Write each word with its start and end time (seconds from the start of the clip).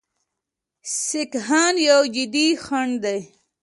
سیکهان 1.03 1.75
یو 1.89 2.01
جدي 2.15 2.47
خنډ 2.63 2.93
دی. 3.03 3.19